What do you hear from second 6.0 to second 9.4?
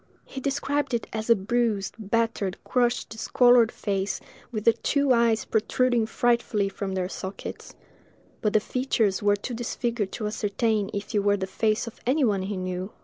frightfully from their sockets; but the features were